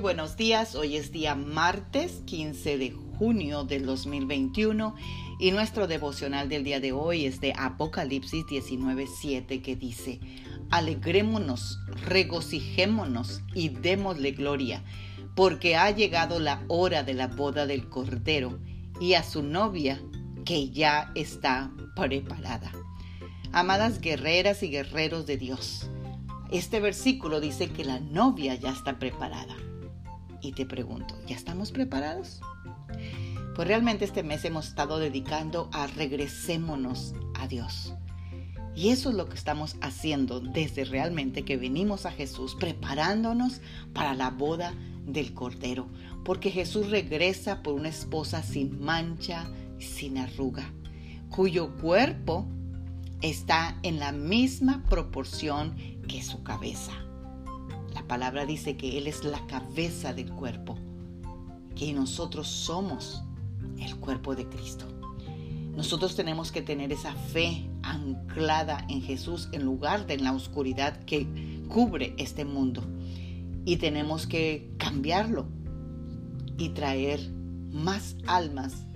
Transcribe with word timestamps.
Buenos 0.00 0.36
días, 0.36 0.76
hoy 0.76 0.96
es 0.96 1.10
día 1.10 1.34
martes 1.34 2.22
15 2.26 2.78
de 2.78 2.92
junio 3.18 3.64
del 3.64 3.84
2021 3.84 4.94
y 5.40 5.50
nuestro 5.50 5.88
devocional 5.88 6.48
del 6.48 6.62
día 6.62 6.78
de 6.78 6.92
hoy 6.92 7.26
es 7.26 7.40
de 7.40 7.52
Apocalipsis 7.56 8.46
19:7 8.46 9.60
que 9.60 9.74
dice, 9.74 10.20
Alegrémonos, 10.70 11.80
regocijémonos 12.06 13.42
y 13.54 13.70
démosle 13.70 14.30
gloria, 14.30 14.84
porque 15.34 15.74
ha 15.74 15.90
llegado 15.90 16.38
la 16.38 16.62
hora 16.68 17.02
de 17.02 17.14
la 17.14 17.26
boda 17.26 17.66
del 17.66 17.88
Cordero 17.88 18.60
y 19.00 19.14
a 19.14 19.24
su 19.24 19.42
novia 19.42 20.00
que 20.44 20.70
ya 20.70 21.10
está 21.16 21.72
preparada. 21.96 22.70
Amadas 23.50 24.00
guerreras 24.00 24.62
y 24.62 24.68
guerreros 24.68 25.26
de 25.26 25.38
Dios, 25.38 25.90
este 26.52 26.78
versículo 26.78 27.40
dice 27.40 27.68
que 27.70 27.84
la 27.84 27.98
novia 27.98 28.54
ya 28.54 28.70
está 28.70 29.00
preparada. 29.00 29.56
Y 30.40 30.52
te 30.52 30.66
pregunto, 30.66 31.14
¿ya 31.26 31.36
estamos 31.36 31.72
preparados? 31.72 32.40
Pues 33.54 33.66
realmente 33.66 34.04
este 34.04 34.22
mes 34.22 34.44
hemos 34.44 34.68
estado 34.68 34.98
dedicando 34.98 35.68
a 35.72 35.86
regresémonos 35.88 37.14
a 37.34 37.48
Dios. 37.48 37.94
Y 38.76 38.90
eso 38.90 39.10
es 39.10 39.16
lo 39.16 39.28
que 39.28 39.34
estamos 39.34 39.76
haciendo 39.80 40.38
desde 40.38 40.84
realmente 40.84 41.44
que 41.44 41.56
venimos 41.56 42.06
a 42.06 42.12
Jesús, 42.12 42.54
preparándonos 42.54 43.60
para 43.92 44.14
la 44.14 44.30
boda 44.30 44.72
del 45.04 45.34
Cordero, 45.34 45.88
porque 46.24 46.52
Jesús 46.52 46.88
regresa 46.88 47.64
por 47.64 47.74
una 47.74 47.88
esposa 47.88 48.44
sin 48.44 48.80
mancha, 48.80 49.50
sin 49.80 50.18
arruga, 50.18 50.72
cuyo 51.28 51.76
cuerpo 51.78 52.46
está 53.22 53.78
en 53.82 53.98
la 53.98 54.12
misma 54.12 54.84
proporción 54.88 55.74
que 56.06 56.22
su 56.22 56.44
cabeza. 56.44 57.07
La 58.08 58.14
palabra 58.14 58.46
dice 58.46 58.78
que 58.78 58.96
Él 58.96 59.06
es 59.06 59.22
la 59.22 59.46
cabeza 59.48 60.14
del 60.14 60.32
cuerpo, 60.32 60.78
que 61.76 61.92
nosotros 61.92 62.48
somos 62.48 63.22
el 63.78 63.96
cuerpo 63.96 64.34
de 64.34 64.48
Cristo. 64.48 64.86
Nosotros 65.76 66.16
tenemos 66.16 66.50
que 66.50 66.62
tener 66.62 66.90
esa 66.90 67.12
fe 67.12 67.68
anclada 67.82 68.86
en 68.88 69.02
Jesús 69.02 69.50
en 69.52 69.62
lugar 69.62 70.06
de 70.06 70.14
en 70.14 70.24
la 70.24 70.32
oscuridad 70.32 71.04
que 71.04 71.26
cubre 71.68 72.14
este 72.16 72.46
mundo. 72.46 72.82
Y 73.66 73.76
tenemos 73.76 74.26
que 74.26 74.72
cambiarlo 74.78 75.46
y 76.56 76.70
traer 76.70 77.20
más 77.70 78.16
almas 78.26 78.86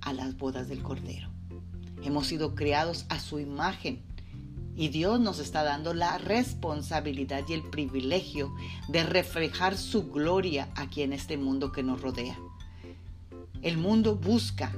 a 0.00 0.12
las 0.12 0.36
bodas 0.36 0.66
del 0.66 0.82
Cordero. 0.82 1.30
Hemos 2.02 2.26
sido 2.26 2.56
creados 2.56 3.06
a 3.08 3.20
su 3.20 3.38
imagen 3.38 4.02
y 4.76 4.88
Dios 4.88 5.18
nos 5.20 5.38
está 5.38 5.62
dando 5.62 5.94
la 5.94 6.18
responsabilidad 6.18 7.44
y 7.48 7.54
el 7.54 7.62
privilegio 7.62 8.54
de 8.88 9.02
reflejar 9.04 9.76
su 9.76 10.10
gloria 10.10 10.68
aquí 10.76 11.02
en 11.02 11.12
este 11.12 11.38
mundo 11.38 11.72
que 11.72 11.82
nos 11.82 12.02
rodea. 12.02 12.38
El 13.62 13.78
mundo 13.78 14.16
busca 14.16 14.72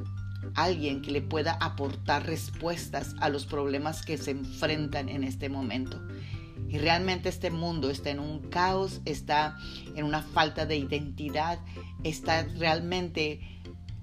a 0.54 0.64
alguien 0.64 1.02
que 1.02 1.10
le 1.10 1.20
pueda 1.20 1.52
aportar 1.60 2.26
respuestas 2.26 3.16
a 3.20 3.28
los 3.28 3.44
problemas 3.44 4.02
que 4.02 4.16
se 4.18 4.30
enfrentan 4.30 5.08
en 5.08 5.24
este 5.24 5.48
momento. 5.48 6.00
Y 6.68 6.78
realmente 6.78 7.28
este 7.28 7.50
mundo 7.50 7.90
está 7.90 8.10
en 8.10 8.20
un 8.20 8.40
caos, 8.50 9.00
está 9.04 9.56
en 9.96 10.04
una 10.04 10.22
falta 10.22 10.64
de 10.64 10.76
identidad, 10.76 11.58
está 12.04 12.44
realmente 12.44 13.40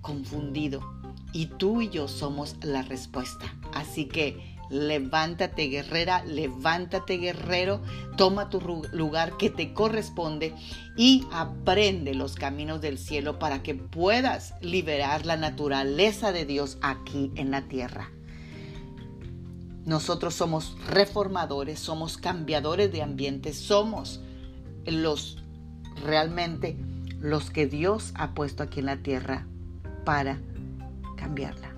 confundido. 0.01 0.81
Y 1.31 1.47
tú 1.47 1.81
y 1.81 1.89
yo 1.89 2.07
somos 2.07 2.57
la 2.63 2.81
respuesta. 2.81 3.45
Así 3.73 4.05
que 4.05 4.54
Levántate 4.69 5.67
guerrera, 5.67 6.23
levántate 6.25 7.17
guerrero, 7.17 7.81
toma 8.17 8.49
tu 8.49 8.59
lugar 8.91 9.38
que 9.38 9.49
te 9.49 9.73
corresponde 9.73 10.55
y 10.97 11.25
aprende 11.31 12.13
los 12.16 12.35
caminos 12.35 12.81
del 12.81 12.97
cielo 12.97 13.38
para 13.38 13.61
que 13.61 13.75
puedas 13.75 14.55
liberar 14.61 15.25
la 15.25 15.38
naturaleza 15.38 16.31
de 16.31 16.45
Dios 16.45 16.78
aquí 16.81 17.31
en 17.35 17.51
la 17.51 17.67
tierra. 17.67 18.12
Nosotros 19.85 20.34
somos 20.34 20.75
reformadores, 20.88 21.79
somos 21.79 22.18
cambiadores 22.18 22.91
de 22.91 23.03
ambiente, 23.03 23.53
somos 23.53 24.22
los 24.85 25.44
realmente 26.03 26.78
los 27.19 27.51
que 27.51 27.68
Dios 27.68 28.12
ha 28.16 28.34
puesto 28.34 28.63
aquí 28.63 28.79
en 28.79 28.88
la 28.88 28.97
tierra 28.97 29.47
para 30.03 30.39
cambiarla 31.16 31.75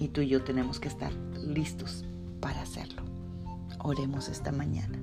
y 0.00 0.08
tú 0.08 0.22
y 0.22 0.28
yo 0.28 0.42
tenemos 0.42 0.80
que 0.80 0.88
estar 0.88 1.12
listos 1.42 2.04
para 2.40 2.62
hacerlo. 2.62 3.02
Oremos 3.82 4.28
esta 4.28 4.52
mañana. 4.52 4.98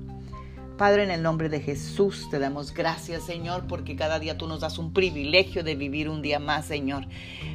Padre, 0.78 1.02
en 1.02 1.10
el 1.10 1.24
nombre 1.24 1.48
de 1.48 1.60
Jesús 1.60 2.28
te 2.30 2.38
damos 2.38 2.72
gracias, 2.72 3.24
Señor, 3.24 3.66
porque 3.66 3.96
cada 3.96 4.20
día 4.20 4.38
tú 4.38 4.46
nos 4.46 4.60
das 4.60 4.78
un 4.78 4.92
privilegio 4.92 5.64
de 5.64 5.74
vivir 5.74 6.08
un 6.08 6.22
día 6.22 6.38
más, 6.38 6.66
Señor. 6.66 7.08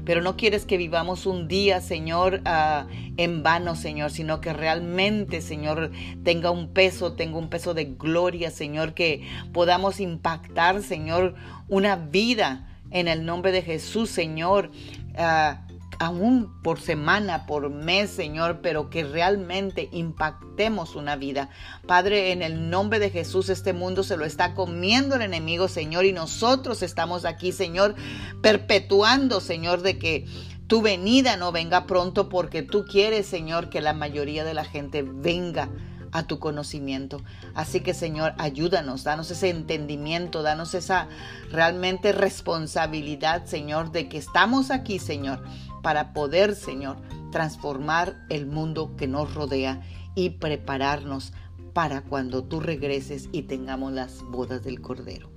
Pero 0.03 0.21
no 0.21 0.35
quieres 0.35 0.65
que 0.65 0.75
vivamos 0.75 1.25
un 1.25 1.47
día, 1.47 1.79
Señor, 1.79 2.41
ah, 2.43 2.85
en 3.15 3.41
vano, 3.41 3.77
Señor, 3.77 4.11
sino 4.11 4.41
que 4.41 4.51
realmente, 4.51 5.39
Señor, 5.39 5.91
tenga 6.25 6.51
un 6.51 6.73
peso, 6.73 7.13
tenga 7.13 7.37
un 7.37 7.49
peso 7.49 7.73
de 7.73 7.85
gloria, 7.85 8.51
Señor, 8.51 8.93
que 8.93 9.25
podamos 9.53 10.01
impactar, 10.01 10.83
Señor, 10.83 11.35
una 11.69 11.95
vida 11.95 12.77
en 12.91 13.07
el 13.07 13.25
nombre 13.25 13.53
de 13.53 13.61
Jesús, 13.61 14.09
Señor. 14.09 14.69
Uh, 15.17 15.72
aún 15.99 16.53
por 16.61 16.79
semana, 16.79 17.45
por 17.45 17.69
mes, 17.69 18.09
Señor, 18.09 18.59
pero 18.61 18.89
que 18.89 19.03
realmente 19.03 19.89
impactemos 19.91 20.95
una 20.95 21.15
vida. 21.15 21.49
Padre, 21.87 22.31
en 22.31 22.41
el 22.41 22.69
nombre 22.69 22.99
de 22.99 23.09
Jesús, 23.09 23.49
este 23.49 23.73
mundo 23.73 24.03
se 24.03 24.17
lo 24.17 24.25
está 24.25 24.53
comiendo 24.53 25.15
el 25.15 25.21
enemigo, 25.21 25.67
Señor, 25.67 26.05
y 26.05 26.13
nosotros 26.13 26.81
estamos 26.81 27.25
aquí, 27.25 27.51
Señor, 27.51 27.95
perpetuando, 28.41 29.41
Señor, 29.41 29.81
de 29.81 29.97
que 29.97 30.25
tu 30.67 30.81
venida 30.81 31.37
no 31.37 31.51
venga 31.51 31.85
pronto 31.85 32.29
porque 32.29 32.63
tú 32.63 32.85
quieres, 32.85 33.25
Señor, 33.25 33.69
que 33.69 33.81
la 33.81 33.93
mayoría 33.93 34.43
de 34.43 34.53
la 34.53 34.65
gente 34.65 35.03
venga 35.03 35.69
a 36.13 36.23
tu 36.23 36.39
conocimiento. 36.39 37.21
Así 37.53 37.81
que 37.81 37.93
Señor, 37.93 38.33
ayúdanos, 38.37 39.03
danos 39.03 39.29
ese 39.31 39.49
entendimiento, 39.49 40.43
danos 40.43 40.73
esa 40.73 41.09
realmente 41.51 42.13
responsabilidad, 42.13 43.45
Señor, 43.45 43.91
de 43.91 44.07
que 44.07 44.19
estamos 44.19 44.71
aquí, 44.71 44.99
Señor, 44.99 45.43
para 45.81 46.13
poder, 46.13 46.55
Señor, 46.55 46.97
transformar 47.31 48.15
el 48.29 48.45
mundo 48.45 48.95
que 48.95 49.07
nos 49.07 49.33
rodea 49.33 49.81
y 50.15 50.29
prepararnos 50.29 51.33
para 51.73 52.03
cuando 52.03 52.43
tú 52.43 52.59
regreses 52.59 53.27
y 53.31 53.43
tengamos 53.43 53.91
las 53.91 54.21
bodas 54.21 54.63
del 54.63 54.79
Cordero. 54.79 55.31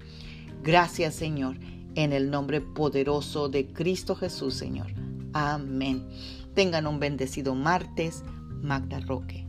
Gracias, 0.63 1.15
Señor, 1.15 1.57
en 1.95 2.13
el 2.13 2.31
nombre 2.31 2.61
poderoso 2.61 3.49
de 3.49 3.73
Cristo 3.73 4.15
Jesús, 4.15 4.55
Señor. 4.55 4.89
Amén. 5.33 6.07
Tengan 6.55 6.87
un 6.87 7.01
bendecido 7.01 7.55
martes. 7.55 8.23
Magda 8.63 9.01
Roque. 9.01 9.46